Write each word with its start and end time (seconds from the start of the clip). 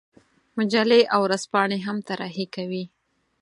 مجلې 0.57 1.01
او 1.13 1.19
ورځپاڼې 1.25 1.77
هم 1.87 1.97
طراحي 2.07 2.45
کوي. 2.55 2.83